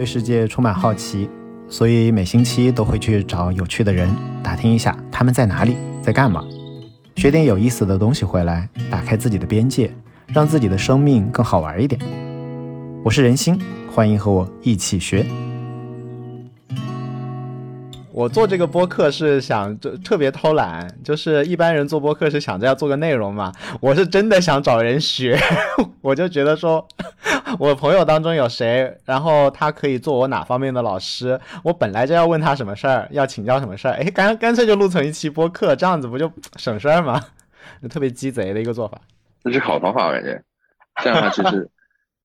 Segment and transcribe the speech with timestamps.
[0.00, 1.28] 对世界充满好奇，
[1.68, 4.08] 所以每星期都会去找有趣的人
[4.42, 6.42] 打听一下他们在哪里，在干嘛，
[7.16, 9.92] 学点有意思的东西回来，打开自己的边界，
[10.28, 12.00] 让自己的生命更好玩一点。
[13.04, 13.60] 我是人心，
[13.92, 15.26] 欢迎和我一起学。
[18.12, 25.38] 我做这个播客是想就特别偷懒，就是一般人做播客是想着要做个内容嘛， 我是真的想找人学，
[26.02, 26.86] 我就觉得说，
[27.58, 37.20] 我朋友当中有谁，然后他可以做我哪方面的老师，我本来就要问他什么事儿，要请教什么事儿，哎，干干脆就录成一期播客，这样子不就省事儿吗？
[37.88, 39.00] 特别鸡贼的一个做法，
[39.44, 40.42] 这是好方法，我感觉，
[41.02, 41.70] 这样的话其实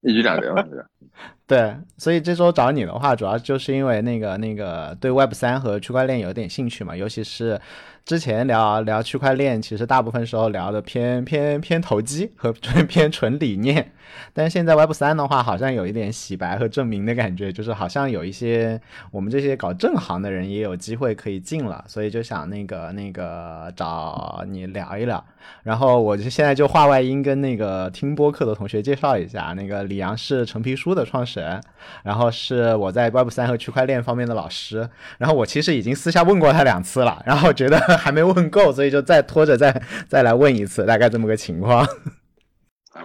[0.06, 0.64] 一举两得嘛，
[1.48, 7.60] 对，所以这周找你的话，主要就是因为那个那个对 Web 三和区块链有点兴趣嘛，尤其是
[8.06, 12.54] 之前聊聊区块链，其实大部分时候聊的偏偏偏投机和
[12.88, 13.94] 偏纯理念，
[14.32, 25.26] 但是现在 Web 三的话，好像有一点洗白和证明的感觉，就是好像有一些我们这些搞正行的人也有机会可以进了，所以就想那个那个找你聊一聊。
[25.64, 31.60] 然后我就现在就话外音跟那个听播客的同学介绍一下，那个李阳是陈皮书的创始人，
[32.04, 34.88] 然后是我在 Web 三和区块链方面的老师。
[35.18, 41.86] 然后我其实已经私下问过他两次了，然后觉得还没问够，所以就再拖着再再来问一次，大概这么个情况。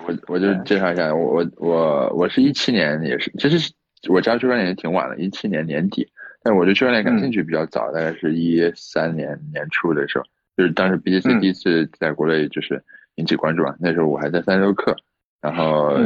[0.06, 3.72] 我我就介绍一下，我我我我是一七年也是，其实
[4.08, 6.06] 我加入区块链也挺晚了，一七年年底，
[6.42, 10.24] 但我对区块链感兴趣比较早，大概是一三年年初的时候。
[10.56, 12.82] 就是当时 BTC 第一次在国内就是
[13.14, 14.94] 引起关注嘛，那时候我还在三周课，
[15.40, 15.96] 然后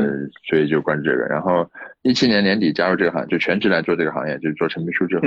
[0.49, 1.25] 所以就关注这个。
[1.25, 1.69] 然后
[2.03, 5.27] 一七年年底加入这个行业，就全职来做这个行业，就是做陈皮书之后，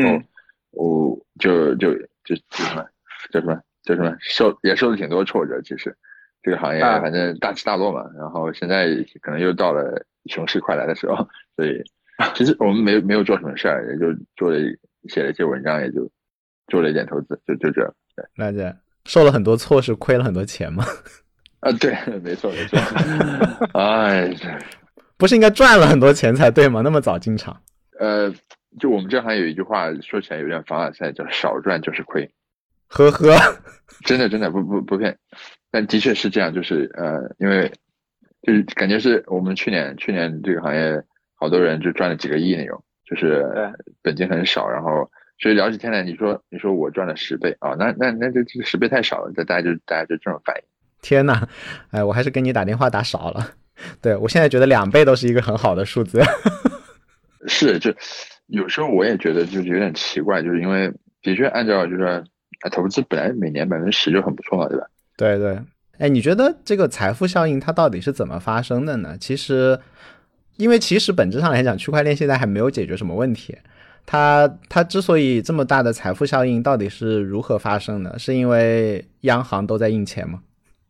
[0.72, 2.86] 我就就就就什么
[3.32, 5.62] 叫什么叫什么受也受了挺多挫折。
[5.62, 5.96] 其实
[6.42, 8.04] 这个行业反正大起大落嘛。
[8.18, 8.88] 然后现在
[9.22, 11.16] 可能又到了熊市快来的时候，
[11.56, 11.84] 所以
[12.36, 14.58] 其实我们没没有做什么事儿，也就做了
[15.08, 16.10] 写了一些文章，也就
[16.68, 17.82] 做了一点投资，就就这。
[18.16, 18.76] 对，那这。
[19.06, 20.84] 受了很多挫是亏了很多钱吗？
[21.62, 22.78] 啊，对，没错没错。
[23.80, 24.30] 哎，
[25.16, 26.82] 不是应该赚了很多钱才对吗？
[26.84, 27.56] 那么早进场？
[28.00, 28.30] 呃，
[28.78, 32.30] 就我们这行有一句话，说起来有点凡尔赛，叫“少赚就是亏”。
[32.88, 33.36] 呵呵，
[34.06, 35.18] 真的真的不不不骗，
[35.72, 37.72] 但的确是这样，就是呃，因为
[38.42, 41.02] 就是感觉是我们去年去年这个行业
[41.36, 43.46] 好多人就赚了几个亿那种，就是
[44.02, 45.10] 本金很少，然后。
[45.40, 47.76] 所以聊起天来，你说你说我赚了十倍啊？
[47.78, 50.64] 那那那这这十倍太少了，大大家就大家就这种反应。
[51.00, 51.48] 天呐，
[51.92, 53.52] 哎，我还是给你打电话打少了。
[54.02, 56.20] 对我现在觉得两倍都是一个很好的数字。
[57.48, 57.94] 是，就
[58.48, 62.24] 有时候我也觉得就是有点奇怪，就是因为的确按照就是
[62.72, 64.88] 投资本来每年百分之十就很不错了，对吧？
[65.18, 65.60] 对对。
[66.00, 69.18] 哎，你觉得这个财富效应它到底是怎么发生的呢？
[69.20, 69.80] 其实，
[70.58, 73.58] 因为其实本质上来讲，区块链现在还没有解决什么问题。
[74.06, 78.18] 它它之所以这么大的财富效应，到底是如何发生的？
[78.20, 80.40] 是因为央行都在印钱吗？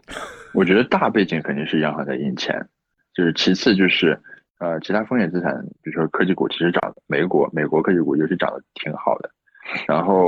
[0.54, 2.68] 我觉得大背景肯定是央行在印钱，
[3.16, 4.20] 就是其次就是
[4.60, 9.30] 呃其他风险资产，比如说科技股，其实涨，美国美国科技股尤其涨得挺好的。
[9.88, 10.26] 然后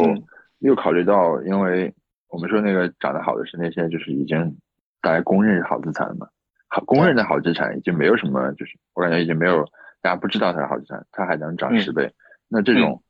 [0.59, 1.94] 又考虑到，因为
[2.30, 4.58] 我们说那个涨得好的是那些就是已经
[5.02, 6.28] 大家公认好资产嘛，
[6.68, 9.64] 好公认的好资产已经没有什么，就是我感觉已经没有
[10.02, 12.14] 大家不知道它是好资产，它还能涨十倍。
[12.48, 13.02] 那这种，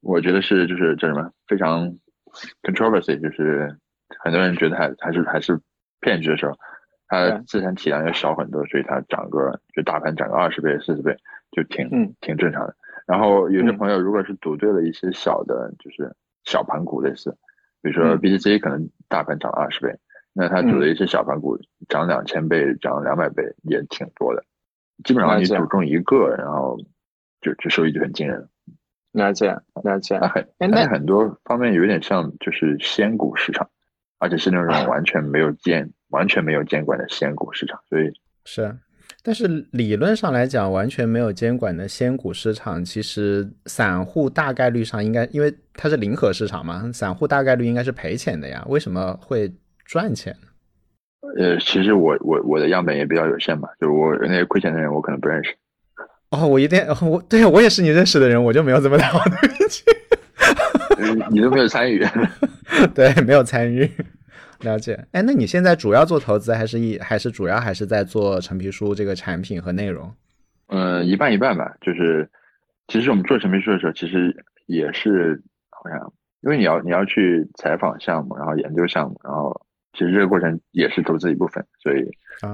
[0.00, 1.96] 我觉得是就是叫什么非常
[2.62, 3.76] controversy，就是
[4.18, 5.60] 很多人觉得还还是还是
[6.00, 6.56] 骗局的时候，
[7.08, 11.16] 它资产体量要小很多，所以它涨个就大盘涨个二十倍四十倍
[11.52, 12.74] 就挺挺正常的。
[13.06, 16.14] 然后有些朋友如果是赌对了一些小的，就是
[16.44, 17.36] 小盘股类似，
[17.82, 19.98] 比如说 BTC 可能大盘涨了二十倍，
[20.32, 24.44] 那他赌的一些小盘股涨两千倍涨两百倍也挺多的。
[25.04, 26.78] 基本上你赌中一个，然后
[27.40, 28.48] 就就收益就很惊人。
[29.12, 30.18] 了解，了解。
[30.18, 33.68] 那很，那很多方面有点像，就是仙股市场，
[34.18, 37.80] 而且是那种完全没有监、完全没有监管的仙股市场。
[37.88, 38.12] 所以
[38.44, 38.76] 是，
[39.26, 48.62] 但是理论上来讲，完全没有监管的仙股市场，其实散户大概率上应该，因为它是零和市场嘛，散户大概率应该是赔钱的呀。
[48.68, 49.50] 为什么会
[49.86, 50.48] 赚钱呢？
[51.38, 55.56] 呃，其实我我我的样本也比较有限嘛，就是我那些亏钱的人，我可能不认识。
[56.28, 59.82] 哦，我一定我对我也是你认识的人，我就没有这么好的运气。
[61.30, 62.06] 你都没有参与，
[62.94, 63.90] 对，没有参与。
[64.64, 65.06] 了解。
[65.12, 70.12] 哎，那你现在主要做投资，还是一还是主要还是在做陈皮书这个产品和内容？
[70.68, 71.76] 嗯，一半一半吧。
[71.80, 72.28] 就是
[72.88, 74.34] 其实我们做陈皮书的时候，其实
[74.66, 75.40] 也是
[75.70, 79.60] 好像，因为你要你要去采访项目，然后研究项目，然后
[79.92, 82.04] 其实这个过程也是投资一部分，所以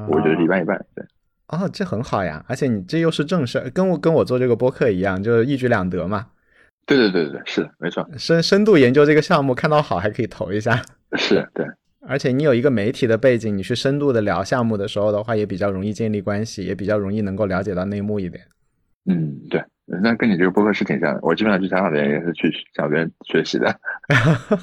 [0.09, 0.77] 我觉得一半一半。
[0.95, 1.05] 对。
[1.49, 6.29] 哦，这很好呀，而且你这又是正事儿，跟我跟我做这个播客一样，就是一举两得嘛。
[6.87, 8.09] 对对对对，是的，没错。
[8.17, 10.81] 深深度研究这个项目，看到好还可以投一下。
[11.17, 11.67] 是对，
[12.06, 18.43] 而且你有一个媒体的背景，你去深度的聊项目的时候的话，也比较容易建立关系，也比较容易能够了解到内幕一点。
[19.06, 19.62] 嗯，对，
[20.02, 21.20] 那跟你这个播客是挺像的。
[21.23, 23.81] 我基本上去采访别人也是去向别人学习的。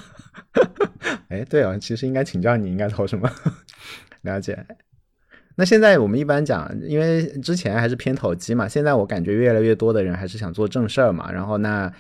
[1.30, 3.30] 哎，对哦，其实应该请教你应该投什么，
[4.24, 4.66] 了解。
[5.60, 11.32] 那现在我们一般讲，因为之前还是偏投机嘛，现在我感觉越来越多的人还是想做正事儿嘛。
[11.32, 11.92] 然后那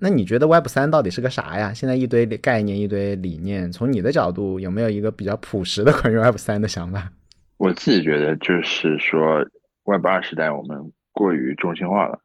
[0.00, 1.74] 那你觉得 Web 三到底是个啥呀？
[1.74, 7.10] 现在一堆概念，一堆理念，从你的角度有没有一个比较朴实的关于 Web 三的想法？
[7.56, 9.44] 我自己觉得就是说
[9.86, 12.16] ，Web 二时代我们过于中心化了，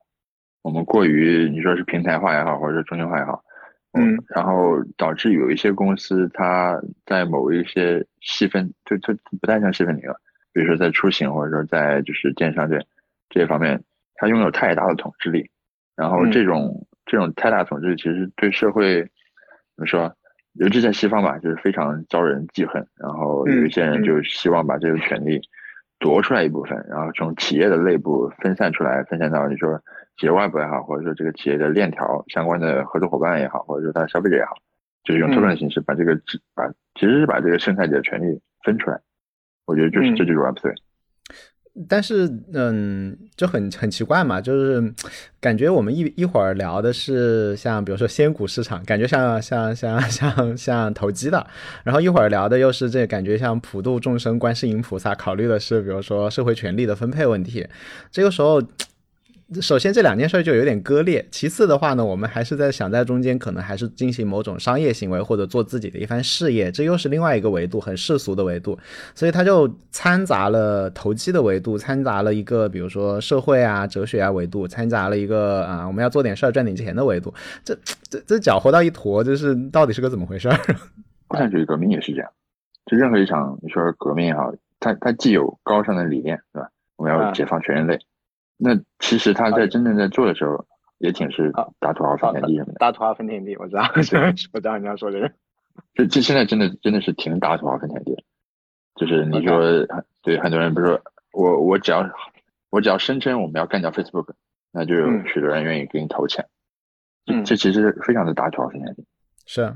[0.61, 3.43] 我们过于你说是平台化也好，或者是中心化也好，
[3.93, 10.07] 嗯，然后导致有一些公司它在某一些细分，就就不太像细分领域。
[10.55, 12.79] 比如说在出行或者说在就是电商这
[13.29, 13.83] 这些方面，
[14.15, 15.49] 它拥有太大的统治力，
[15.97, 20.15] 然后这种这种太大统治力其实对社会怎么说，
[20.53, 22.87] 尤其在西方吧，就是非常招人记恨。
[22.95, 25.41] 然后有一些人就希望把这个权利
[25.99, 29.77] 夺出来一部分，然后从企业的内部分散出来，分散到你说
[30.17, 34.55] 企业外部也好，或者说这个企业的链条相关的合作伙伴也好，或者说它的消费者也好，
[35.03, 36.17] 就是用 token 的形式把这个
[36.53, 36.65] 把
[36.97, 38.97] 其实是把这个生态的权利分出来。
[39.65, 40.73] 我觉得就是这就是 Web 3，
[41.89, 44.93] 但是嗯，就很很奇怪嘛，就是
[45.39, 51.45] 感觉我们一一会儿聊的是像比如说仙股市场，感觉像像像像像投机的，
[51.83, 57.67] 然后一会儿聊的又是这感觉像普度众生观世音菩萨，考虑的是比如说社会权利的分配问题，
[58.11, 58.61] 这个时候。
[59.61, 68.75] 首先这两件事就有点割裂，其次的话呢，我们还是在想在中间可能还是进行某种商业行为或者做自己的一番事业，这又是另外一个维度，很世俗的维度，
[69.13, 77.31] 所以它就掺杂了投机的维度，掺杂了一个比如说社会啊、哲学啊维度，掺杂了一个啊我们要做点事儿赚点钱的维度，
[77.63, 77.77] 这
[78.09, 80.49] 这这搅和到一坨，就是到底是个怎么回事？
[81.27, 82.31] 共产主义革命也是这样，
[82.87, 86.69] 就任何一场你说革命也好，它它既有高尚的理念，对吧？
[86.95, 87.99] 我们要解放全人类。
[88.57, 90.65] 那其实他在真正在做的时候，
[90.97, 92.73] 也挺是打土豪分田地什么的。
[92.79, 93.83] 打土豪分田地，我知道，
[94.53, 95.31] 我知道你要说这个。
[95.93, 98.23] 这这现在真的真的是挺打土豪分田地，
[98.95, 99.61] 就是你说
[100.21, 101.01] 对很多人，不是说
[101.33, 102.09] 我我只要
[102.69, 104.29] 我只要声称我们要干掉 Facebook，
[104.71, 106.45] 那就有许多人愿意给你投钱。
[107.27, 109.05] 嗯，这其实非常的打土豪分田地。
[109.45, 109.75] 是。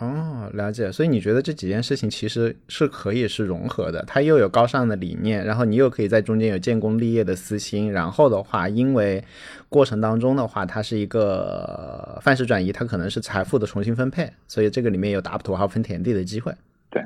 [0.00, 0.90] 哦，了解。
[0.90, 9.22] 所以你觉得这几件事情其实是可以是融合的，它又有高尚的理念，然后你又可以在中间有建功立业的私心，然后的话，因为
[9.68, 16.50] 过程当中的话，它是一个范式转移，它可能是财富的重新分配，所以这个里面有打土豪分田地的机会。
[16.90, 17.04] 对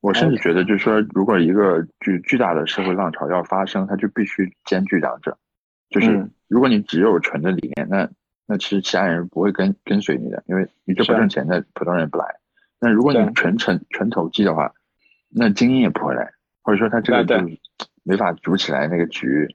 [0.00, 5.36] 我甚至觉得，就是说，如果一个巨巨大的社会浪潮要发生，它就必须兼具两者。
[5.90, 8.08] 就是如果你只有纯的理念，那
[8.46, 12.26] 那其实其他人不会跟跟随你的，因为你这不挣钱，那普通人不来。
[12.80, 14.72] 那如果你纯纯纯投机的话，
[15.28, 17.36] 那精英也不会来，或者说他这个就
[18.02, 19.48] 没法组起来那个局。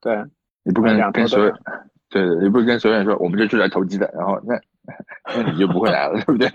[0.00, 0.24] 对，
[0.62, 1.50] 你不跟跟所有，
[2.08, 4.58] 对对，你不跟所有人说我们这是来投机的，然后那
[5.36, 6.48] 那你就不会来了，对不对？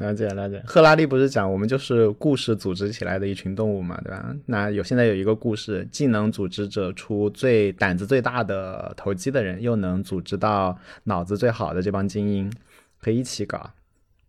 [0.00, 0.62] 了解了解。
[0.66, 4.34] 赫拉利不是讲我们就是故事组织起来的一群动物嘛，对吧？
[4.46, 12.52] 那有现在有一个故事，既能组织者出最胆子最大的投机的人，又能组织到脑子最好的这帮精英，
[13.00, 13.70] 可以一起搞。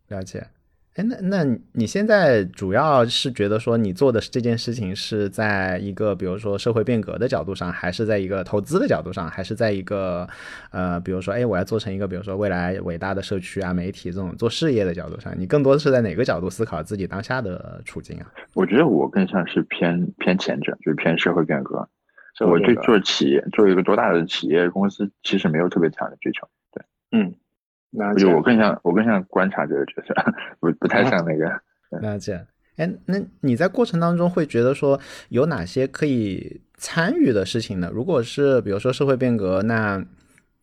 [0.08, 0.46] 了解。
[0.94, 10.28] 哎，那那你现在主要是觉得说你做的这件事情是在一个比如说社会变革的角度上，还是在一个投资的角度上，还是在一个
[10.70, 18.26] 呃，比如说哎，我要做成一个比如说未来伟大的社区啊、媒体这种做事业的角度上，你更多的是在哪个角度思考自己当下的处境啊？
[18.52, 21.88] 我觉得我更像是偏偏前者，就是偏社会变革。
[22.40, 26.46] 我对做企业做一个多大的企业公司，其实没有特别强的追求。
[26.70, 27.32] 对，嗯。
[28.16, 30.14] 就我更像我更像观察者的角色，
[30.60, 31.50] 不不太像那个。
[32.00, 32.44] 了解。
[32.76, 37.90] 哎，那你在过程当中会觉得说有哪些可以参与的事情呢？
[37.92, 40.02] 如果是比如说社会变革，那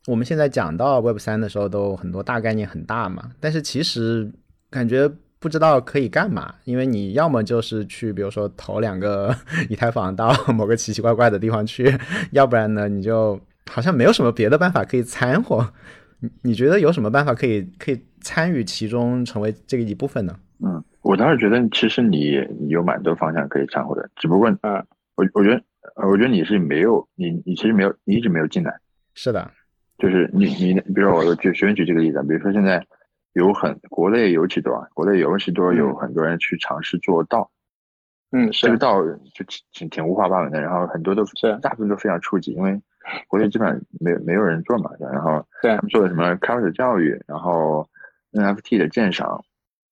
[0.08, 4.32] 我们现在讲到 Web 三的时候，都很多大概念很大嘛，但是其实
[4.72, 5.08] 感觉
[5.38, 9.36] 不知道可以干嘛，因为你要么就是去比如说投两个
[9.70, 11.96] 以太坊到 某个奇奇怪怪的地方去，
[12.32, 15.72] 要不然呢，你就好像没有什么别的办法可以掺和。
[16.20, 20.38] 你你觉得有什么办法可以可以参与其中，成为这个一部分呢？
[20.60, 24.86] 嗯，我倒是觉得其实你你有蛮多方向可以掺和的，只不过嗯，
[25.16, 25.64] 我我觉得
[26.08, 28.78] 我觉得你是没有你你其实没有你一直没有进来。
[29.16, 29.50] 是的，
[29.98, 32.86] 就是你你比如说我举随便举这个例子，比如说现在
[33.34, 37.50] 有很国内尤其多，国内尤其多有很多人去尝试做道，
[38.32, 38.68] 嗯，是。
[38.68, 39.02] 这个道
[39.34, 41.58] 就挺挺挺五花八门的，然后很多都是。
[41.62, 42.82] 大部分都非常初级，因为
[43.28, 45.76] 国内基本上没有没有人做嘛，然后对。
[45.76, 47.88] 他们做的什么开发者教育，然后
[48.32, 49.44] NFT 的鉴赏，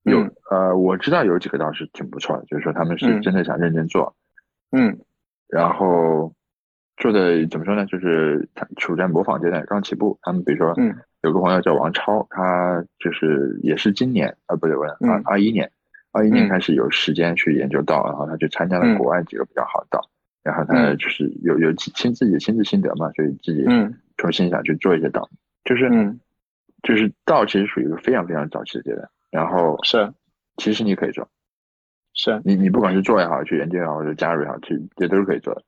[0.04, 0.32] 有、嗯。
[0.52, 3.22] 呃我知道有几个倒是挺不错的，就是说他们是嗯。
[3.22, 4.16] 真的想认真做，
[4.72, 4.98] 嗯。
[5.48, 6.34] 然后
[6.98, 7.86] 做的怎么说呢？
[7.86, 10.18] 就是他处在模仿阶段，刚起步。
[10.22, 10.96] 他们比如说，嗯。
[11.24, 15.10] 有个朋友叫王超，他就是也是今年啊，不对，不对，嗯。
[15.10, 15.70] 二二一年，
[16.12, 16.50] 二一年嗯。
[16.50, 18.98] 开始有时间去研究道，然后他去参加了嗯。
[18.98, 20.02] 国外几个比较好的道，
[20.48, 25.30] 然后他嗯就是有有亲亲自己的亲自心得嘛，所以自己嗯重新想去做一些道，
[25.66, 26.18] 就是嗯
[26.84, 30.14] 就是道其实属于一个非常非常早期的阶段，然后是
[30.56, 31.30] 其实你可以做，
[32.14, 35.62] 是你你不管是做也好，去研究也好，或者加入也好，其实这都是可以做的。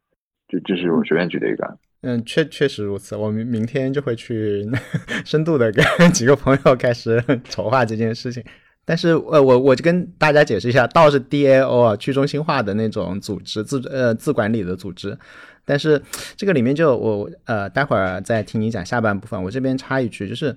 [0.48, 1.77] 就这是我随便举的一个。
[2.01, 3.17] 嗯，确确实如此。
[3.17, 4.65] 我明明天就会去
[5.25, 5.83] 深度的跟
[6.13, 8.41] 几个朋友开始 筹划这件事情。
[8.89, 15.15] 但是，呃，我我就跟大家解释一下，道是 DAO 啊，去中心化的那种组织，自呃自管理的组织。
[15.63, 16.01] 但是
[16.36, 19.43] 这个里面就我呃，待会儿再听你讲下半部分。
[19.43, 20.55] 我这边插一句，就是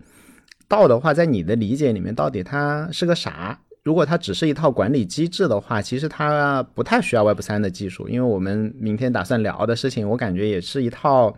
[0.66, 3.60] 道的话，在你的理解里面，到底它是个啥？
[3.82, 11.36] 如果它只是一套管理机制的话，其实它不太需要 Web 三的技术，因为我们明天打算聊的事情，我感觉也是一套，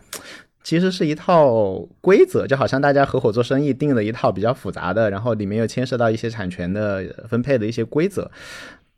[0.65, 8.29] 其实是一套规则，就好像大家合伙做生意定了一套比较复杂的，然后里面又牵涉到一些产权的分配的一些规则。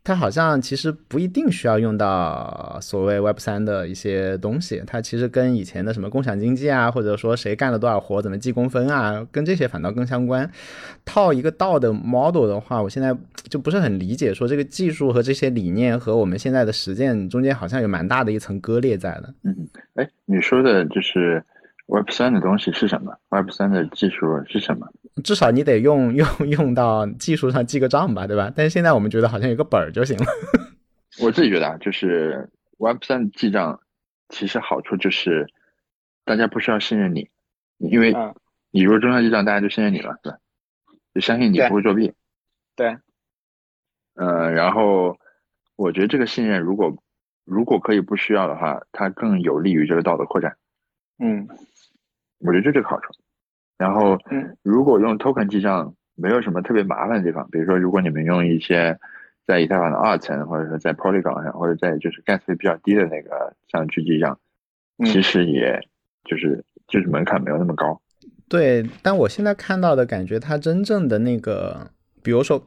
[0.05, 10.49] 它好像其实不一定需要用到所谓 Web 三的一些东西，它其实跟以前的什么共享经济啊，或者说谁干了多少活，怎么计工分啊，跟这些反倒更相关。
[11.05, 13.13] 套一个道的 model 的话，我现在
[13.49, 19.35] 就不是很理解，说这个技术和这些理念和我们现在的实践中间好像有蛮大的一层割裂在的。
[19.43, 21.45] 嗯，哎，你说的就是
[21.87, 24.89] Web 三的东西是什么？Web 三的技术是什么？
[25.23, 28.53] 至少你得用 用用到技术上记个账吧，对吧？
[28.55, 30.27] 但是现在我们觉得好像有个本儿就行了。
[31.23, 33.81] 我自己觉得啊，就是 Web 三记账，
[34.29, 35.47] 其实好处就是
[36.25, 37.31] 大家不需要信任你，
[37.79, 38.35] 因为嗯
[38.73, 40.39] 你如果中央记账，大家就信任你了，对吧？
[41.15, 42.13] 就相信你不会作弊。
[42.75, 42.99] 对
[44.17, 45.17] 呃，然后
[45.77, 46.95] 我觉得这个信任，如果
[47.45, 50.57] 如果可以不需要的话，它更有利于这个道德扩展。
[51.19, 51.49] 嗯
[52.47, 53.13] 我觉得就这个好处。
[53.77, 57.47] 然后，嗯如果用 token 记账，没有什么特别麻烦的地方。
[57.51, 58.99] 比如说，如果你们用一些
[59.47, 64.39] 在以太坊的二层，或者说在 Polygon 上，或者在就是 gas 费比较低的那个上去记账，
[64.99, 65.79] 嗯其实也
[66.25, 68.01] 就是就是门槛没有那么高。
[68.49, 71.91] 对，但我现在看到的感觉，它真正的那个，
[72.23, 72.63] 比如说，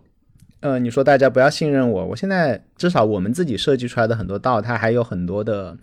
[0.59, 5.77] 呃，你说大家不要信任我，我现在至少我们自己设计出来的很多道，它还有很多的，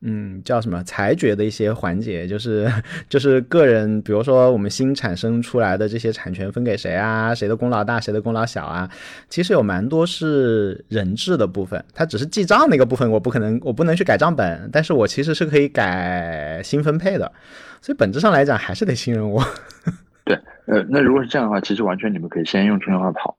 [0.00, 2.70] 嗯，叫什么裁决的一些环节，就是
[3.08, 8.88] 就是个人，比如说我们新产生出来的这些产权分给谁啊，谁的功劳大，谁的功劳小啊，
[9.28, 17.32] 其实有蛮多是人质的部分，它只是记账那个部分，我不可能，我不能去改账本，但是我其实是可以改新分配的。
[17.80, 19.42] 所以本质上来讲，还是得信任我。
[20.24, 20.36] 对
[20.66, 23.36] 呃，那如果是这样的话，其实完全你们可以先用中心化跑，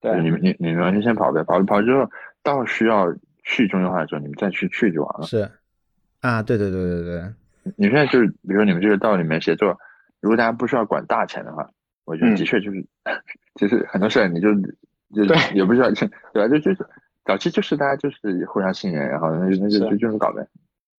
[0.00, 2.08] 对你们你你们完全先跑呗，跑跑之后
[2.42, 5.26] 到需要去中心化的时候，你们再去去就完了。
[5.26, 5.50] 是
[6.20, 7.22] 啊，对对对对对，
[7.76, 9.76] 你现在就是，比如说你们这个道里面写作，
[10.20, 11.68] 如果大家不需要管大钱的话，
[12.04, 12.86] 我觉得嗯的确就是，
[13.58, 14.54] 其实很多事儿你就
[15.14, 16.48] 就对也不需要，对吧？
[16.48, 16.86] 就就是
[17.24, 20.46] 早期就是大家就是互相信任，然后那就那就是就这么搞呗，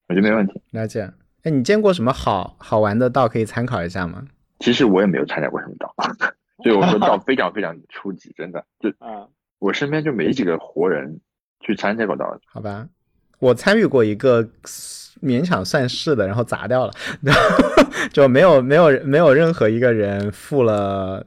[0.08, 0.62] 我觉得没问题。
[0.72, 1.12] 了解。
[1.44, 4.24] 哎，你见过什么好好玩的道可以参考一下吗？
[4.60, 5.92] 其实我也没有参加过什么道，
[6.64, 11.20] 所以我说道 非常非常初级，真的，就啊我身边就没几个活人
[11.62, 12.40] 去参加过道。
[12.46, 12.88] 好吧，
[13.40, 14.48] 我参与过一个
[15.22, 16.92] 勉强算是的，然后砸掉了，
[17.22, 17.42] 然 后
[18.12, 21.26] 就没有没有没有任何一个人负了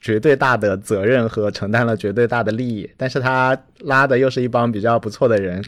[0.00, 5.64] 绝对大的责任和承担了绝对大的利益，但是他拉的又是一帮比较不错的人，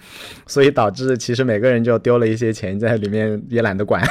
[0.46, 4.02] 所以导致其实每个人就丢了一些钱在里面，也懒得管。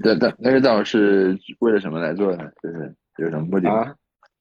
[0.00, 2.44] 那那那个道是为了什么来做的呢？
[2.62, 3.80] 就是有什么目的吗？
[3.80, 3.94] 啊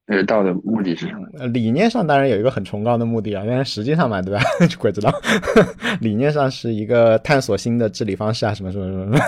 [0.08, 1.28] 那个道的目的是什么？
[1.38, 4.40] 呃，理念上当然有一个很崇高的目的啊，但是实际上嘛，对吧？
[4.80, 5.12] 鬼知道。
[6.00, 9.20] 理念上是一个探索新的治理方式啊，什么什么什么。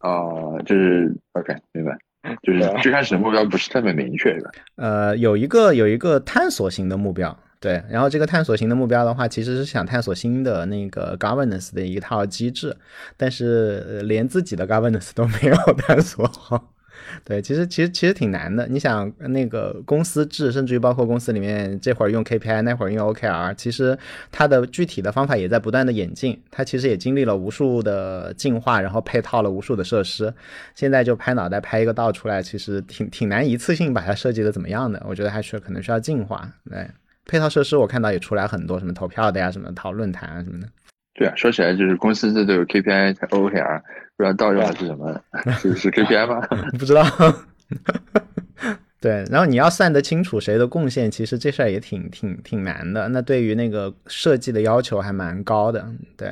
[0.00, 1.96] 哦，就是 OK，明白。
[2.42, 4.50] 就是最开始的目标不是特别明确，是吧？
[4.76, 12.74] 呃，有一个有一个探索型的目标，对，然后这个探索型的目标的话，其实是想探索新的那个 governance 的一套机制，
[13.18, 16.70] 但是呃连自己的 governance 都没有探索好。
[17.24, 18.66] 对，其实其实其实挺难的。
[18.66, 23.98] 你想那个公司制，甚至于包括公司里面这会儿用 KPI，那会儿用 OKR，其实
[24.32, 26.40] 它的具体的方法也在不断的演进。
[26.50, 30.32] 它其实也经历了无数的进化，然后配套了无数的设施。
[30.74, 35.02] 现在就拍脑袋拍一个道出来，其实挺挺难一次性把它设计的怎么样的。
[35.08, 36.50] 我觉得还是可能需要进化。
[36.70, 36.86] 对，
[37.26, 40.68] 配套设施我看到也出来很多，什么投票的呀，什么讨论坛啊什么的。
[41.14, 43.82] 对啊，说起来就是公司这都有 KPI、OKR，
[44.16, 45.22] 不知道道用的是什么？
[45.58, 46.46] 是是 KPI 吗？
[46.78, 47.04] 不知道。
[49.00, 53.06] 对，然后你要算得清楚谁的贡献，其实这事儿也挺挺挺难的。
[53.08, 55.86] 那对于那个设计的要求还蛮高的。
[56.16, 56.30] 对，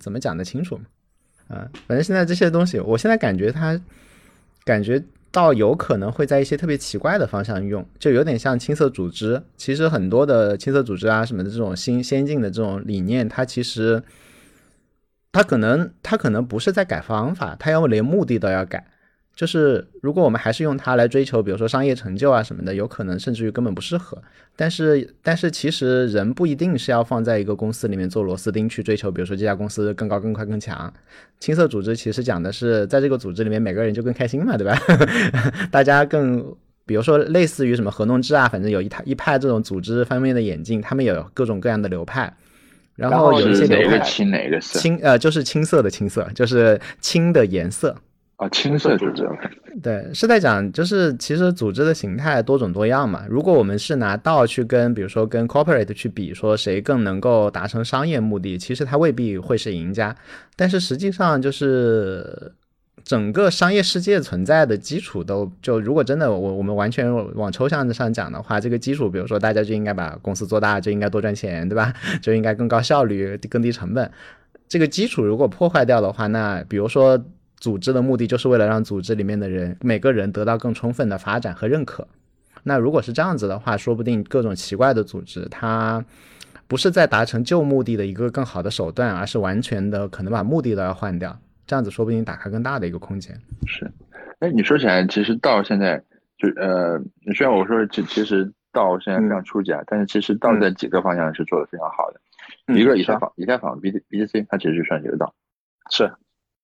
[0.00, 0.84] 怎么讲得清楚嘛？
[1.56, 3.80] 啊，反正现在这些东西，我现在感觉它
[4.64, 5.02] 感觉
[5.32, 9.42] 倒有可能会在一些特别奇怪的方向用，就有点像青色组织。
[9.56, 14.02] 其实很多的青色组织啊什么的这种新先进的这种理念，它其实
[15.32, 18.86] 它可能它可能不是在改方法，它要连目的都要改。
[19.34, 24.20] 就是如果我们还是用它来追求，比如说商业成就啊什么的，有可能甚至于根本不适合。
[24.54, 30.92] 但是，但是其实人不一定是要放在一个公司里面做螺丝钉去追求，比如说这家公司更高、更快、更强。
[31.40, 34.78] 青色组织其实讲的是，在这个组织里面每个人就更开心嘛，对吧？
[35.72, 42.32] 大家更，比如说类似于什么合弄制啊，反正有一派一派这种组织方面的演进，他们有各种各样的流派。
[42.94, 44.78] 然后有一些流派青哪个色？
[44.78, 47.96] 青呃，就是青色的青色，就是青的颜色。
[48.42, 49.24] 啊，青色组织，
[49.80, 53.24] 对，是在讲，就是其实组织的形态多种多样嘛。
[53.30, 60.16] 如果我们是拿道去跟，比如说跟 corporate 去比，说谁更能够达成商业目的，其实它未必会是赢家。
[60.56, 62.52] 但是实际上，就是
[63.04, 71.92] 整个商业世界存在的基础都，就如果真的我我们完全往抽象的上讲的话，这个基础，比如说大家就应该把公司做大，就应该多赚钱，对吧？
[72.20, 74.10] 就应该更高效率、更低成本。
[74.68, 77.16] 这个基础如果破坏掉的话，那比如说。
[77.62, 82.04] 组织的目的就是为了让组织里面的人每个人得到更充分的发展和认可。
[82.64, 86.04] 那如果是这样子的话，说不定各种奇怪的组织，它
[86.66, 91.38] 不是在达成旧目的的一个更好的手段，而是完全的可能把目的都要换掉。
[91.64, 93.32] 这样子说不定打开更大的一个空间。
[93.68, 93.88] 是，
[94.40, 96.02] 哎，你说起来，其实到现在
[96.38, 96.98] 就呃，
[97.36, 102.74] 虽然我说其其实到现在非常初级啊，但是其实到在几个方向是做的非常好的。
[102.74, 105.32] 一个以太坊，以太坊 B B T C，它其实就算一个道。
[105.92, 106.10] 是，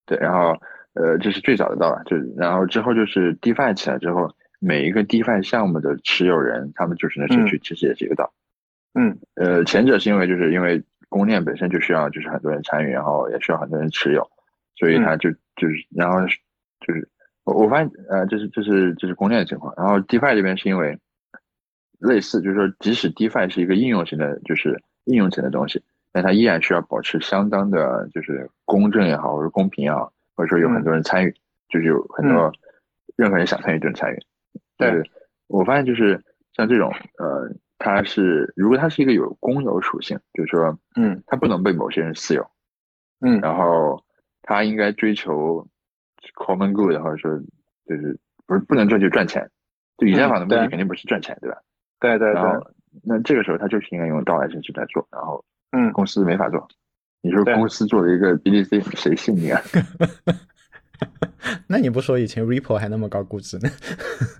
[0.04, 0.60] 对，然后。
[1.00, 8.32] 呃，这是最早的到了，就然后之后就是 DeFi 起来之后，每一个 DeFi 项目的持有人，他们组成的社区其实也是一个道。
[8.94, 14.28] 嗯，呃，前者是因为就是因为公链本身就需要就是很多人参与，然后也需要很多人持有，
[14.74, 17.08] 所以它就就是然后就是
[17.44, 19.72] 我我发现呃，这是这是这是公链的情况。
[19.76, 20.98] 然后 DeFi 这边是因为
[22.00, 30.12] 类似，就是说即使 DeFi 是一个应用型的，就是应用型的东西，但它依然需要保持相当的就是公正也好，或者公平也好。
[30.38, 31.34] 或者说有很多人参与，
[31.68, 32.52] 就是有很多
[33.16, 34.18] 任何人想参与就能参与。
[34.76, 35.02] 对，
[35.48, 36.22] 我发现就是
[36.52, 42.48] 像这种呃，它是如果它是一个有公有属性，就是说，嗯，它不能被某些人私有，
[43.20, 44.00] 嗯，然后
[44.42, 45.66] 它应该追求
[46.36, 47.36] common good，或者说
[47.84, 49.50] 就是不是不能追求赚钱，
[49.96, 51.58] 就以太坊的目的肯定不是赚钱，对吧？
[51.98, 52.34] 对对对。
[52.34, 52.70] 然后
[53.02, 56.68] 那这个时候他就是应该用道来形式来做，然后嗯，公司没法做。
[57.20, 59.60] 你说公司做了一个 BDC，谁信你啊？
[61.66, 63.70] 那你不说以前 Ripple 还那么高估值呢？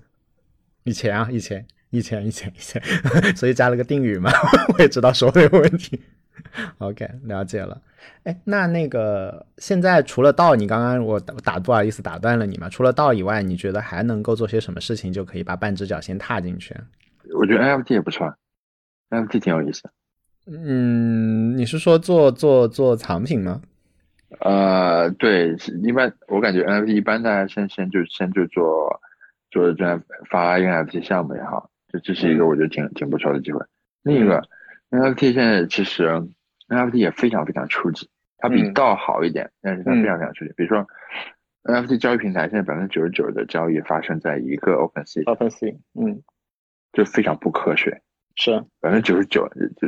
[0.83, 2.81] 以前啊，以前，以前，以前，以前，
[3.35, 4.31] 所以加了个定语嘛，
[4.73, 6.01] 我也知道说这个问题。
[6.77, 7.81] OK，了解了。
[8.23, 12.69] 哎，那那个现在除了道，你刚刚我打不好意思打断了你嘛？
[12.69, 16.73] 除了道以外，你觉得还能够做些什么事情，就可以把半只脚先踏进去？
[17.35, 18.33] 我觉得 NFT 也不错
[19.09, 19.89] ，NFT 挺有意思。
[20.51, 23.61] 嗯，你是说做做做藏品吗？
[24.41, 28.99] 呃，对，一般我感觉 NFT 一般大家先先就先就做
[29.51, 33.59] 做这样发 NFT 项目也好，这这是一个我觉得挺挺不错的机会。
[34.03, 34.41] 另一个
[34.91, 36.07] NFT 现在其实
[36.67, 38.07] NFT 也非常非常初级，
[38.37, 40.53] 它比道好一点，但是它非常非常初级。
[40.55, 40.87] 比如说
[41.63, 46.21] NFT 交易平台现在百分之九十九的交易发生在一个 OpenSea，OpenSea，嗯，
[46.93, 48.01] 就非常不科学，
[48.35, 49.47] 是百分之九十九
[49.79, 49.87] 就。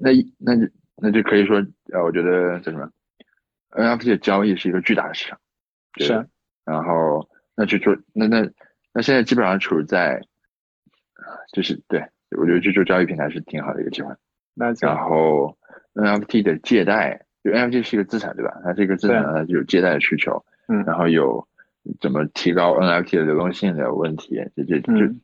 [0.00, 1.56] 那那就那就可以说，
[1.92, 2.90] 呃，我觉得叫什么
[3.70, 5.38] ，NFT 的交易是一个巨大的市场，
[5.98, 6.26] 是。
[6.64, 8.50] 然后那就做，那那
[8.92, 10.20] 那现在基本上处在，
[11.52, 12.04] 就是对，
[12.36, 14.14] 我觉得去做交易平台是挺好的一个机会。
[14.54, 15.56] 那然后
[15.94, 18.60] NFT 的借贷，就 NFT 是一个资产对吧？
[18.62, 21.46] 它是一个资产它就有借贷的需求，嗯，然后有
[22.00, 25.14] 怎么提高 NFT 的流动性的问题，这这就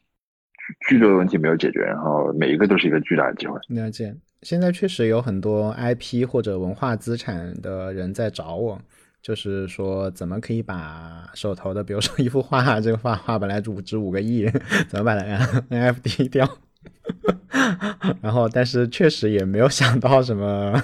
[0.89, 3.61] 巨多的问题没有解决，然后每一个都是一个巨大的机会。
[3.69, 4.15] 了解。
[4.45, 8.79] 现在确实有很多 IP 或者文化资产的人在找我，
[9.23, 14.47] 就是说怎么可以把手头的，比如说一幅画，这个画画本来值值五个亿，
[14.89, 15.25] 怎么把 它
[15.71, 16.49] NFT 掉？
[18.21, 20.83] 然后，但是确实也没有想到什么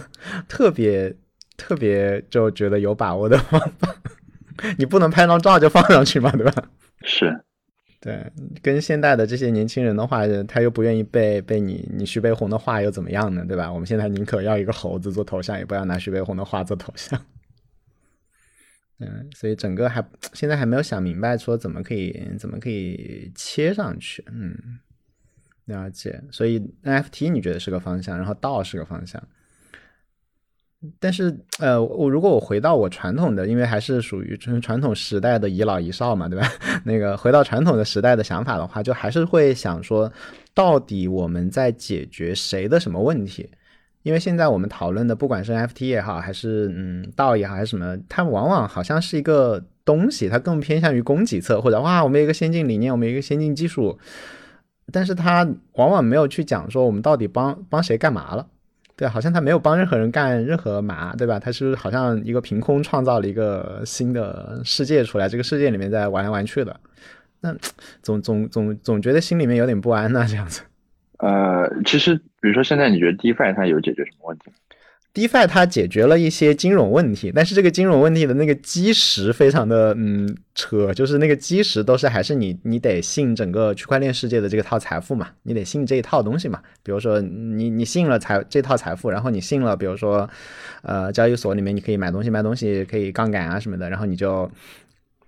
[0.48, 1.14] 特别
[1.58, 3.94] 特别就觉得有把握的方法。
[4.78, 6.52] 你不能拍张照就放上去嘛，对吧？
[7.02, 7.44] 是，
[8.00, 8.32] 对，
[8.62, 13.44] 跟现代的这些年轻人的话，他又不愿意被被你你徐悲鸿的画又怎么样呢？
[13.46, 13.70] 对吧？
[13.70, 17.20] 我们现在宁可要一个猴子做头像，也不要拿徐悲鸿的画做头像。
[19.00, 24.24] 嗯，所以整个还现在还没有想明白说怎么可以怎么可以切上去。
[24.32, 24.78] 嗯，
[25.66, 26.22] 了解。
[26.30, 29.22] 所以 NFT 你觉得是个方向，然后道是个方向。
[30.98, 36.48] 但是，呃，我如果我回到我传统的，因为还是属于传传统时代的遗老遗少嘛，对吧？
[36.84, 40.10] 那个回到传统的时代的想法的话，就还是会想说，
[40.54, 43.50] 到底我们在解决谁的什么问题？
[44.02, 53.98] 因为现在我们讨论的，不管是 FT 也好，还是嗯道也好，还是什么，它往往好像是一个东西，它更偏向于供给侧，或者哇，我们有一个先进理念，我们有一个先进技术，
[54.90, 58.46] 但是它往往没有去讲说我们到底帮帮谁干嘛了。
[59.00, 61.40] 对，好像他没有帮任何人干任何嘛，对吧？
[61.40, 66.78] 他是好像一个凭空创造了一个新的世界出来，这个世界里面在玩来玩去的，
[67.40, 67.56] 那
[68.02, 70.60] 总总总总觉得心里面有点不安呢，这样子。
[71.16, 74.52] 呃，其实比如说现在你觉得 DeFi 它有解决什么问题
[75.12, 86.60] ？DeFi 它解决了一些金融问题，但是这个金融问题的那个基石非常的嗯扯，就是那个基石都是还是你你得信整个区块链世界的这个套财富嘛，你得信这一套东西嘛。
[86.82, 90.28] 比如说你你信了财这套财富，然后你信了，比如说
[90.82, 94.50] 呃交易所里面你可以买东西卖东西，可以杠杆啊什么的，然后你就。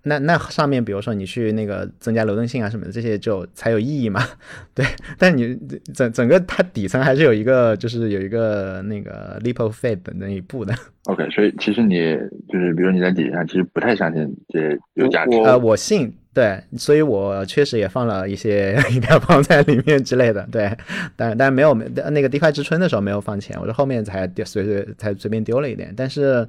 [0.05, 4.21] 那那上面，比如说你去那个增加流动性啊什么的，这些就才有意义嘛？
[4.75, 4.85] 对，
[5.17, 5.57] 但你
[5.95, 10.75] 整整个它底层还是有一个，就是有一个那个 leap of faith 的那一步的。
[11.07, 11.95] OK，所以其实你
[12.49, 15.37] 就是，比如你在底下其实不太相信这有价值。
[15.39, 20.77] 呃，我信，对，所以我确实也放了一些 一条放在里面之类的，对，
[21.17, 26.47] 但但没有没那个 DeFi 之春的时候没有放钱，我是后面才丢随随才随便丢了一点，但是。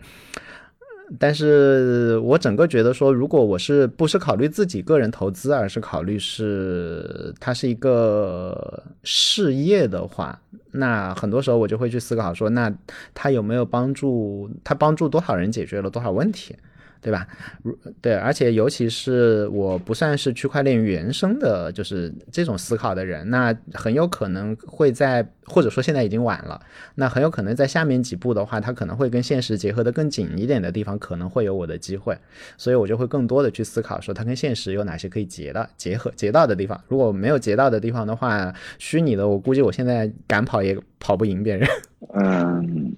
[1.19, 10.39] 但是我整个觉得说，如果我是不是考虑自己个人投资，而是考虑是它是一个事业的话，
[10.71, 12.73] 那很多时候我就会去思考说，那
[13.13, 14.49] 它有没有帮助？
[14.63, 16.55] 它帮助多少人解决了多少问题？
[17.03, 17.27] 对吧？
[17.61, 26.61] 如对，而且尤其是我不算是区块链原生的，就是这种思考的人，那很有可能会在，或者说现在已经晚了，
[26.95, 32.17] 那很有可能在下面几步的话，它可能会跟现实结合的更紧一点的地方，可能会有我的机会，
[32.57, 36.81] 所以我就会更多的去思考说，它跟现实有哪些可以结的、结合、结到的地方。
[36.87, 41.67] 如果没有结到的地方的话，虚拟的，我估计我现在赶跑也跑不赢别人。
[42.15, 42.95] 嗯。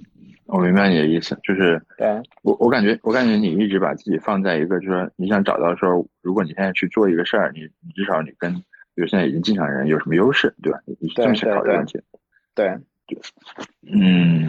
[0.48, 2.08] 我明白你的意思，就是对
[2.44, 8.54] 我我感觉我感觉你一直把自己放在一个，就是说你想找到说，如果你现在去做一个事儿，你你至少你跟
[8.94, 10.80] 比如现在已经进场的人有什么优势，对吧？
[10.86, 12.00] 你你这么去考虑问题。
[12.54, 12.68] 对
[13.08, 13.20] 对，
[13.92, 14.48] 嗯，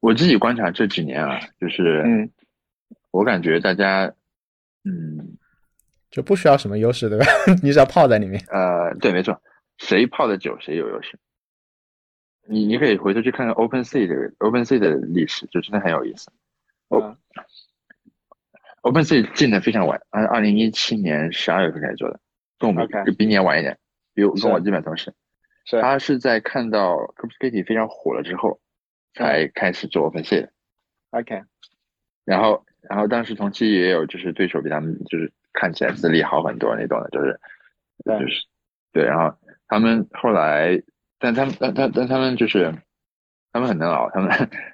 [0.00, 2.30] 我自己观察这几年啊，就是嗯，
[3.10, 4.12] 我感觉大家
[4.84, 5.36] 嗯
[6.10, 7.26] 就不需要什么优势，对吧？
[7.62, 8.42] 你只要泡在里面。
[8.48, 9.38] 呃，对，没错，
[9.78, 11.18] 谁泡的久谁有优势。
[12.48, 16.30] 你你可以回头去看看 OpenSea 这个 OpenSea 的历史，就真的很有意思。
[16.88, 17.16] 哦
[18.82, 22.20] ，OpenSea 进的非常晚，按二零一七年十二月份开始做的，
[22.58, 23.78] 跟我们比你晚一点，
[24.14, 25.12] 比我跟我基本同时。
[25.64, 25.80] 是。
[25.80, 28.60] 他是在看到 Cryptokitty 非常火了之后，
[29.14, 30.52] 才开始做 OpenSea 的。
[31.10, 31.42] OK。
[32.24, 37.40] 然后，然后当时同期也有就是对手比他们就是看起来资历好很多那种的，就是，
[38.04, 38.46] 就是
[38.92, 40.80] 对，然后他们后来。
[41.18, 42.72] 但他们，但但但他们就是，
[43.52, 44.10] 他们很能熬。
[44.10, 44.30] 他们，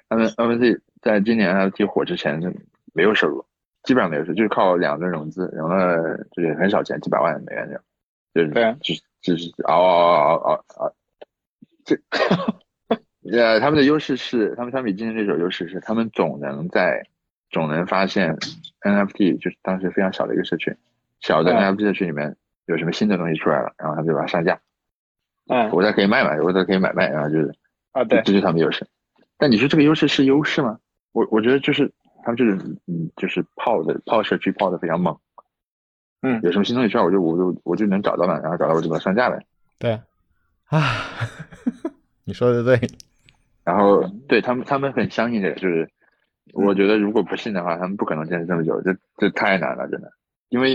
[0.09, 2.51] 他们 OpenSea 在今年 NFT 火之前就
[2.93, 3.45] 没有收入，
[3.83, 7.81] 基本上没有收入，就是靠两轮融资，融了就是很少钱，几百万美元这样。
[8.33, 10.93] 就是对，就是就是熬熬熬熬熬。
[11.85, 11.95] 这，
[13.31, 17.03] 呃，他们的优势是，他们相比竞争对手优势是，他们总能在
[17.51, 18.35] 总能发现
[18.81, 20.75] NFT 就是当时非常小的一个社群，
[21.19, 24.59] 小的 NFT 社群里面有什么新的东西出来了，然后他们就把它上架。
[25.47, 27.53] 嗯，我再可以卖卖，我再可以买卖，然后就是
[27.91, 28.87] 啊，对，这就是他们优势。
[29.37, 30.79] 但你说这个优势是优势吗？
[31.11, 31.91] 我我觉得就是
[32.23, 32.53] 他们就是
[32.87, 35.17] 嗯，就是泡的泡社区泡的非常猛。
[36.21, 39.45] 嗯，有什么新东西出来，我就我就我就能找到了，然后找到我就把它上架呗。
[39.77, 39.99] 对，
[40.67, 40.79] 啊，
[42.23, 42.79] 你说的对。
[43.65, 45.89] 然后对他们他们很相信这个，就是
[46.53, 50.11] 我觉得如果不信的话，他们不可能坚持这么久，这这太难了，真的。
[50.49, 50.73] 因为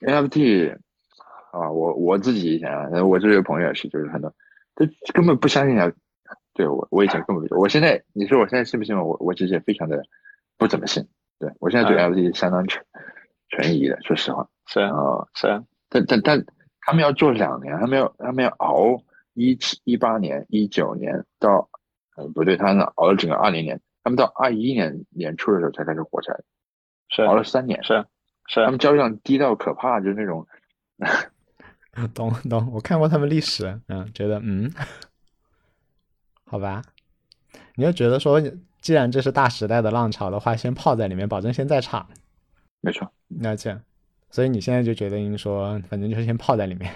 [0.00, 0.76] NFT。
[1.54, 4.34] 啊，我我自己以前啊，我这个朋友也是，就是很多，
[4.74, 5.92] 他根本不相信啊。
[6.52, 9.16] 对我，我以前根本不，我现在你说我现在信不信我？
[9.20, 10.02] 我其实也非常的
[10.56, 11.06] 不怎么信。
[11.38, 12.84] 对我现在对 LG 相当存
[13.50, 14.48] 存疑的，说实话。
[14.66, 15.64] 是啊，是啊。
[15.88, 16.44] 但但但
[16.80, 21.68] 他们要做两年，他们要他们要熬一七一八年、一九年到，
[22.16, 26.40] 呃不对，他们熬了整个二零年，他们到二一年年初的时候才开始火起来，
[27.08, 28.04] 是熬了三年，是
[28.46, 28.64] 是。
[28.64, 30.46] 他们交易量低到可怕，就是那种。
[32.14, 34.70] 懂懂，我看过他们历史，嗯，觉得嗯，
[36.44, 36.82] 好吧，
[37.76, 38.42] 你就觉得说，
[38.80, 42.08] 既然这是大时代的浪潮的话，先泡在里面，保证先在场。
[42.80, 43.80] 没错，了解。
[44.30, 46.92] 所以你现在就决定说，反正就是先泡在里面。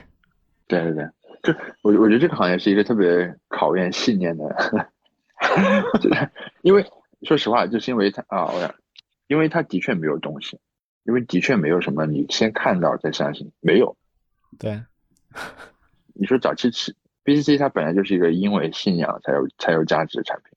[0.67, 1.09] 对对对，
[1.43, 4.91] 就我我觉得这个行业是一个特别考验信念的，
[6.63, 6.85] 因为
[7.23, 8.75] 说实话，就是因为它啊，我想，
[9.29, 10.59] 因为它的确没有东西，
[11.05, 13.97] 因为的确没有什么你先看到再相信，没有。
[14.59, 14.83] 对，
[16.15, 20.57] 你说早期吃 BCC，它本来就是一个因为信仰才有才有价值的产品，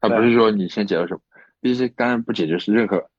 [0.00, 1.20] 它不是说你先解决什么
[1.60, 3.10] BCC，当然不解决是任何。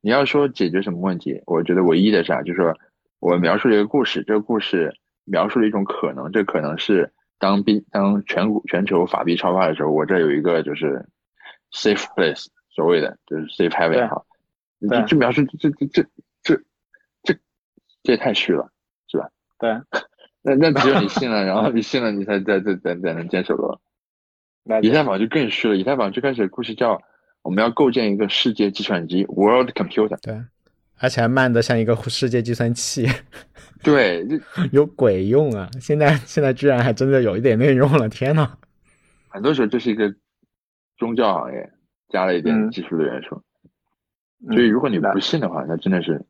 [0.00, 2.76] 你要说解决什么问题，我觉得唯一的是啊，就是说
[3.20, 11.06] 我描述了一个故事，这个故事描述了一种可能，这可能是当 B 当全国全球法币超发的时候，我这有一个就是
[11.70, 14.26] safe place，所谓的就是 safe haven 也好，
[14.80, 16.02] 这这描述这这这
[16.42, 16.56] 这
[17.22, 17.34] 这
[18.02, 18.68] 这也太虚了，
[19.06, 19.28] 是吧？
[19.60, 19.70] 对，
[20.44, 23.80] 那那只有你信了， 然后你信了，你才才才才才能坚守了。
[24.82, 27.00] 以太坊就更虚了，以太坊最开始的故事叫。
[27.44, 30.40] 我们要构建一个世界计算机 （World Computer），对，
[31.00, 33.04] 而且还慢的像一个世界计算器，
[33.82, 34.24] 对，
[34.70, 35.68] 有鬼用啊！
[35.80, 38.48] 现在现在居然还真的有一点内容了，天呐！
[39.28, 40.14] 很多时候这是一个
[40.96, 41.68] 宗教行业
[42.10, 43.42] 加了一点技术的元素，
[44.52, 46.24] 所以如果你不信的话，那真的是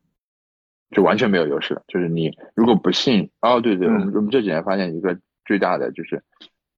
[0.92, 1.82] 就完全没有优势了。
[1.88, 6.22] 就是你如果不信，哦，对对，我们我们这几年发现一个最大的就是，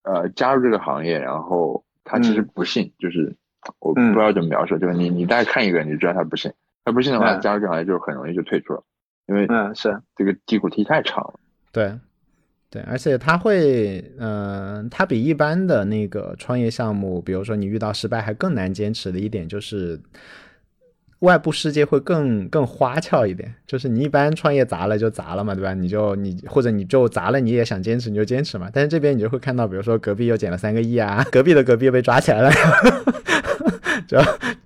[0.05, 3.37] 呃，加入这个行业，然后他其实不信，就是。
[3.79, 6.53] 我不知道怎么描述，就是你你大概看一个，你就知道他不信，
[6.85, 8.85] 他不信的话，加入这行业就很容易就退出了，
[9.27, 11.41] 因为嗯是这个低谷期太长了。
[11.73, 11.99] 对，
[12.69, 19.99] 对，而且他会，嗯，他比一般的那个创业项目，比如说你遇到失败还更难坚持的一点就是。
[21.25, 25.75] 外部世界会更更花俏一点，就是你一般创业砸了就砸了嘛，对吧？
[25.75, 28.71] 你就你或者你就砸了，你也想坚持你就坚持嘛。
[28.73, 32.51] 但是这边你就会看到，比如说隔壁又捡了三个亿啊， 隔壁的隔壁又被抓起来了，
[34.07, 34.19] 就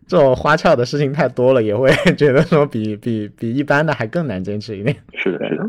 [0.07, 4.97] 这种花俏的事情太多了，也会觉得说比 比比一般的还更难坚持一点。
[5.14, 5.64] 是的，是的。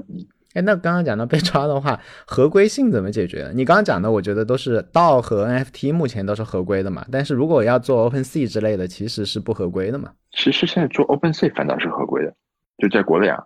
[0.56, 3.52] 哎，那刚刚讲到被抓的话，合规性怎么解决？
[3.54, 7.06] 你刚刚讲的，我觉得都是道和 NFT 目前都是合规的嘛。
[7.12, 10.10] 但是如果要做 OpenSea 之类的，其实是不合规的嘛。
[10.32, 12.34] 其实现在做 OpenSea 反倒是合规的，
[12.78, 13.44] 就在国内啊，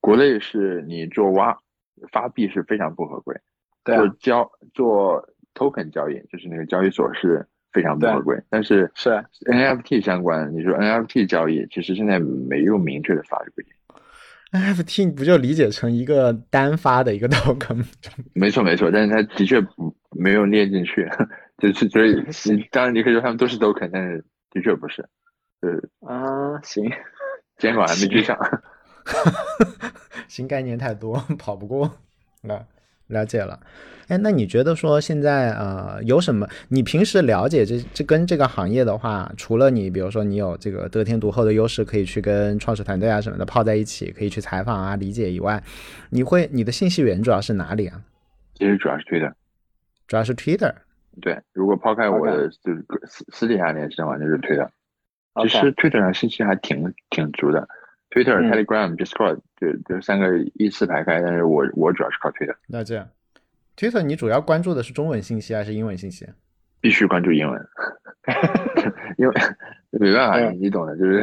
[0.00, 1.56] 国内是你做挖
[2.12, 3.34] 发币是非常不合规，
[3.84, 8.38] 对做交做 Token 交易，就是那个交易所是非常不合规。
[8.50, 9.10] 但是是
[9.46, 13.72] NFT 相关，你说 NFT 交易，其实现在没有明确的法律规定。
[14.52, 17.84] NFT 不就理解成一个单发的一个 token 吗？
[18.34, 21.08] 没错没错，但是它的确不没有列进去，
[21.58, 21.88] 就是
[22.30, 25.04] 所以当然你可以说他们都是 token，但是的确不是。
[26.00, 26.90] 呃啊 行，
[27.58, 28.36] 监管还没追上，
[30.28, 31.90] 新概念太多， 跑不过。
[32.42, 32.64] 那
[33.08, 33.58] 了解了。
[34.08, 36.46] 哎，那你觉得说现在呃有什么？
[36.68, 45.60] 你平时了解这这跟这个行业的话，除了你比如说你有这个得天独厚的优势，可以去跟创始团队啊什么的泡在一起，可以去采访啊理解以外，
[46.10, 48.00] 你会你的信息源主要是哪里啊？
[48.54, 49.32] 其实主要是 Twitter，
[50.06, 50.72] 主要是 Twitter。
[51.20, 54.68] 对，如果抛开我的就是私私底下联系的话，就是 Twitter。
[55.42, 57.68] 其实 Twitter 上信息还挺挺足的
[58.10, 62.54] ，Twitter、Telegram、Discord 就就三个依次排开，但是我我主要是靠 Twitter。
[62.66, 63.08] 那这样。
[63.76, 66.26] Twitter，你主要关注的是中文信息还是英文信息？
[66.80, 67.68] 必须关注英文，
[69.18, 69.34] 因为
[69.90, 71.18] 没办法，你懂的，就是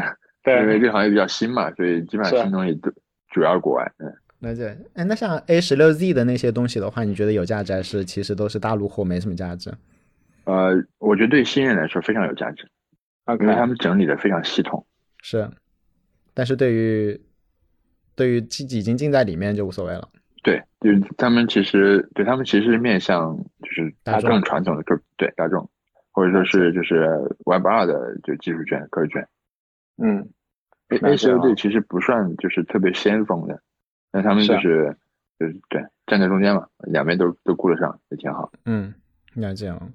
[0.46, 2.92] 因为这行业比较新嘛，所以基本上新东西都
[3.30, 3.92] 主要国外。
[4.00, 9.74] 嗯，那这哎，那像 A 十六 Z 的那些东西的话，你觉得有价值还是其实都是大陆货，没什么价值？
[10.44, 12.68] 呃，我觉得对新人来说非常有价值，
[13.40, 14.86] 因为他们整理的非常系统。
[15.22, 15.50] 是，
[16.34, 17.22] 但是对于
[18.16, 20.10] 对于已经进在里面就无所谓了。
[20.44, 23.96] 对，就是他们其实对他们其实是面向就是
[24.28, 24.84] 更传统的，
[25.16, 25.70] 对大众，
[26.12, 27.08] 或者说是就是
[27.46, 29.28] Web 二的就技术卷、科技卷。
[29.98, 30.28] 嗯
[30.90, 33.62] ，A A C O D 其实不算就是特别先锋的，
[34.12, 34.98] 那他们就是
[35.40, 38.52] 就是对站在中间嘛，两边都都顾得上，也挺好。
[38.66, 38.94] 嗯，
[39.36, 39.88] 了解了。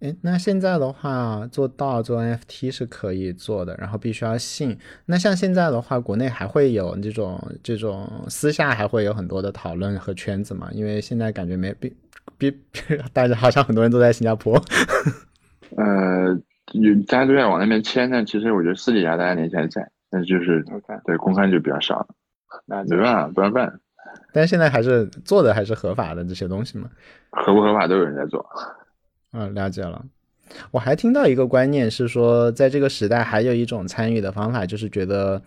[0.00, 4.78] 哎，那现在的话，做到做 NFT 是可以做的，然后必须要信。
[5.06, 10.68] 那像现在的话，国内还会有这种这种私下还会有很多的讨论和圈子嘛？
[10.70, 11.96] 因为现在感觉没比
[12.38, 12.56] 比，
[13.12, 14.54] 大家好像很多人都在新加坡。
[15.76, 16.30] 呃，
[16.74, 20.64] 有大家都在往那边迁，但其实我觉得私底下大家联系还在，但是就是
[21.04, 22.06] 对公开就比较少。
[22.66, 23.80] 那没办法，不让办。
[24.32, 26.88] 但是现在还是做的还是合法的这些东西嘛？
[27.32, 28.46] 合不合法都有人在做。
[29.32, 30.04] 嗯，了解了。
[30.70, 35.42] 我还听到一个观念是说，在这个时代，还有一种参与的方法，就是觉得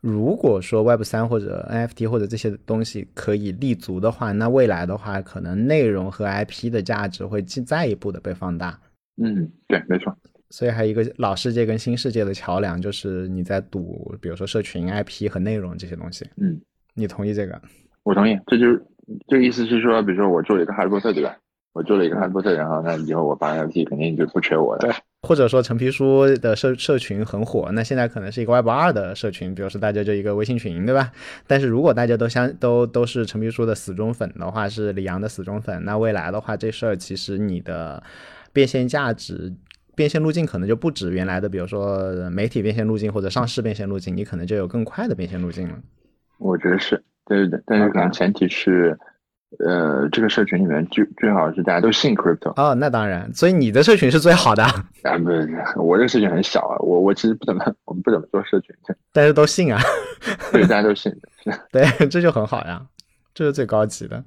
[0.00, 8.78] 如果说 Web 三或者 NFT 或者这些东西可以立足的话，那未来的话，可能内容和 IP 的价值会进再一步的被放大。
[9.22, 10.12] 嗯，对，没错。
[10.50, 16.26] 所以还有一个老世界跟新世界的桥梁，就是你在赌，比如说社群 IP 和内容这些东西。
[16.36, 16.60] 嗯，
[16.94, 17.60] 你同意这个？
[18.02, 18.36] 我同意。
[18.48, 18.84] 这就是
[19.28, 21.36] 这个意思是说，比如说我做了一个哈利波特，对吧？
[21.74, 24.88] 我做了一个哈利波特，然后那以后我发 NFT 肯定就不缺我的。
[24.88, 24.96] 对。
[25.22, 31.10] 或者说陈皮书的社社群很火，那现在可能是一个 Web 二的社群，比如说大家就一个微信群，对吧？
[31.46, 38.02] 但是如果大家都相都都是陈皮书的死忠粉的话，是李阳的死忠粉，那未来的话，这事儿其实你的
[38.52, 39.52] 变现价值、
[39.96, 45.78] 变现路径可能就不止原来的，比如说媒体变现路径或者上市变现路径，你可能就有更快的变现路径了。
[46.38, 48.96] 我觉得是对对对，但是可能前提是。
[49.58, 54.84] 呃，这个社群里面最最好是大家都信 crypto 哦，那当然，所以你的社群是最好的啊。
[55.18, 58.74] 不是，我这个社群很小啊，我我其实不怎么，我们不怎么做社群，
[59.12, 59.80] 但是都信啊。
[60.50, 61.14] 对，大家都信，
[61.70, 62.82] 对，这就很好呀，
[63.34, 64.22] 这是最高级的，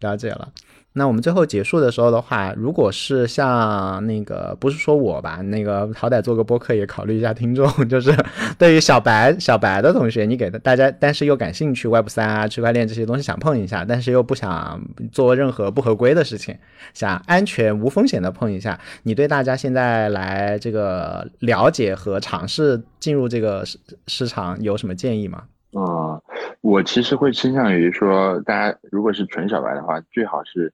[0.00, 0.48] 了解了。
[0.94, 8.12] 那我们最后结束的时候的话，如果是像那个，不是说我吧，那个好歹做个播客也考虑一下听众，就是
[8.58, 16.56] 对于小白小白的同学，你给大家，但是又感兴趣 Web 三啊、区块链这些东西想碰一下，但是又不想做任何不合规的事情，
[16.94, 25.44] 想安全无风险的碰一下，你对大家现在来这个了解和尝试进入这个市市场有什么建议吗？
[25.84, 26.20] 啊，
[26.60, 30.72] 我其实会倾向于说，大家如果是纯小白的话，最好是。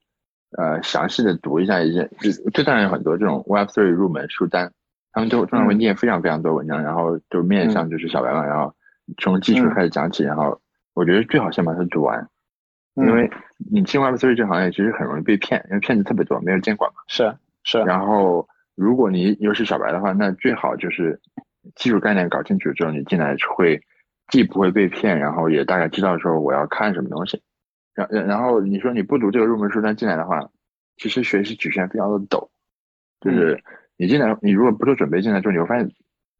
[0.56, 4.70] 呃，详细的读一下一些，就这当然有很多这种 Web Three 入门书单，
[5.10, 8.72] 他们就通常会念非常非常多文章，然后就面向就是小白嘛，然后
[9.18, 10.60] 从基础开始讲起，然后
[10.92, 12.28] 我觉得最好先把它读完，
[12.94, 13.28] 因为
[13.68, 17.00] 你进 Web Three 这行业其实很容易被骗，因为骗子特别多，没有监管嘛。
[17.08, 17.80] 是是。
[17.80, 21.20] 然后如果你又是小白的话，那最好就是
[21.74, 23.82] 基础概念搞清楚之后，你进来会
[24.28, 27.40] 既不会被骗，然后也大概知道说我要看什么东西。
[27.94, 30.50] 然然然后你说你不读这个入门书单进来的话，
[30.96, 32.48] 其实学习曲线非常的陡，
[33.20, 33.62] 就是
[33.96, 35.88] 你进来你如果不做准备进来之后，你会发现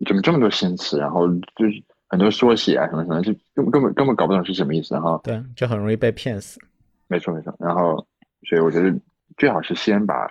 [0.06, 6.60] 怎么这么多新词，然后就是很多缩写啊什么什么，就根本根本根本搞不懂是什么意思，然后对，就很容易被骗死。
[7.06, 8.04] 没错没错，然后
[8.48, 8.92] 所以我觉得
[9.36, 10.28] 最好是先把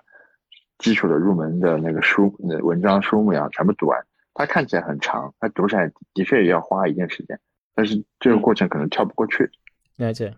[0.80, 3.98] 基础的入门的那个书、那文章书目呀全部读完。
[4.34, 7.39] 它看起来很长，它读起来的确也要花一定时间，
[7.76, 9.50] 但是这个过程可能跳不过去。
[9.98, 10.34] 了解。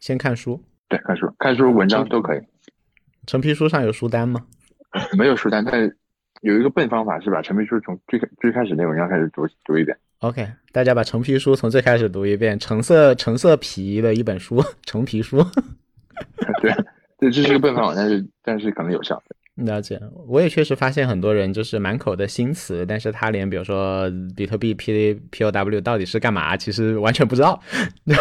[0.00, 2.40] 先看书，对，看书，看书，文章都可以。
[3.26, 4.46] 陈皮书上有书单吗？
[5.16, 5.96] 没有书单，但是
[6.42, 9.96] 有一个笨方法是把陈皮书从最最开始那文章开始读读一遍。
[10.18, 15.38] OK，大家把陈皮书从最开始读一遍，橙色橙色皮的一本书， 橙皮书。
[16.60, 16.72] 对，
[17.18, 19.20] 对，这是个笨方法，但是但是可能有效。
[19.56, 24.04] 了解，我也确实发现很多人就是满口的新词，但是他连比如说
[24.36, 27.58] 比特币 P P O W 到底是干嘛，其实完全不知道。
[28.04, 28.14] 就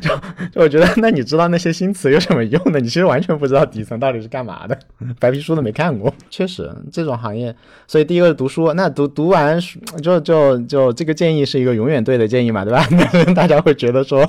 [0.00, 2.78] 就我觉得，那你知道那些新词有什么用呢？
[2.78, 4.78] 你其实完全不知道底层到底是干嘛的，
[5.18, 6.12] 白皮书都没看过。
[6.28, 9.58] 确实，这种行业，所以第一个是读书，那读读完
[10.02, 12.86] 就就就这个建议是一个永远对的建议嘛，对吧？
[13.34, 14.22] 大家会觉得说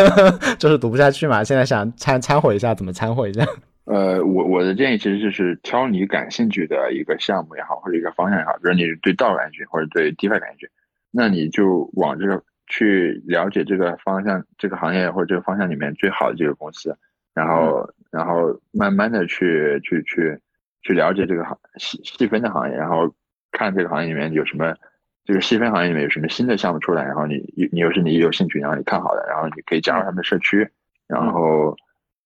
[0.60, 3.46] 就是读不下去嘛，现在想掺掺和一下，怎么掺和一下？
[3.84, 10.70] 呃，我我的建议其实就是挑你感兴趣的一个项目也好，或者一个方向也好，比如你对道感兴趣，或者对 DeFi 感兴趣，
[11.10, 16.96] 那你就往这个去了解这个方向、这个行业或者这个方向里面最好的这个公司，
[17.34, 20.38] 然后然后慢慢的去去去
[20.82, 23.12] 去了解这个行细细分的行业，然后
[23.50, 24.76] 看这个行业里面有什么，
[25.24, 27.42] 这个细分行业里面有什么新的项目出来，然后你
[27.72, 30.70] 你又是你有兴趣，然后你看好的，然后你可以加入他们的社区，
[31.08, 31.76] 然后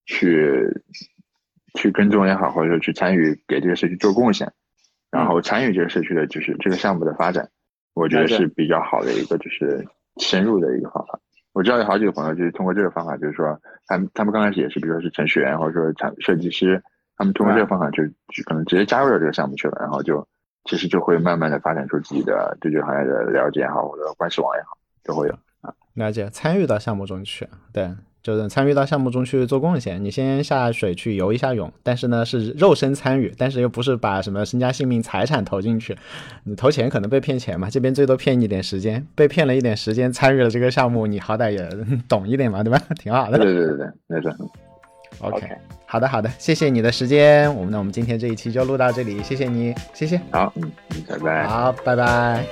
[0.05, 0.71] 去。
[1.77, 4.53] 去跟踪也好，或者说去参与给这个社区做贡献，
[5.12, 7.49] 然后参与这个社区的就是这个项目的发展，
[7.95, 9.87] 我觉得是比较好的一个就是
[10.19, 11.21] 深入的一个方法。
[11.53, 16.83] 我知道有好几个朋友就是通过这个方法，就是说他们他们刚开始也是，比如说是程序员或者说产设计师，
[17.17, 20.27] 他们通过这个方法就就可能直接加入到这个项目去了，然后就
[20.65, 27.91] 其实就会慢慢的发展出自己的对这个行业的了解也好，或者关系网也好，都会有啊了解参与到项目中去，对。
[28.27, 35.97] 就是参与到项目中去做贡献，你先下水去游一下泳，但是呢是肉身参与，但是又不是把什么身家性命财产投进去，
[36.43, 41.69] 你投钱可能被骗钱嘛，这边最多骗你一点时间，被骗了一点时间参与了这个项目，你好歹也
[42.09, 42.83] 懂一点嘛，对吧？
[42.98, 43.38] 挺好的。
[43.38, 44.33] 对对对对，没错。
[45.21, 45.46] OK，
[45.87, 50.21] 好的好的，谢谢你的时间，我们那我们今天这一期就录到这里，谢谢你，谢谢。
[50.33, 50.73] 好，嗯，
[51.07, 51.46] 拜拜。
[51.46, 52.44] 好，拜拜。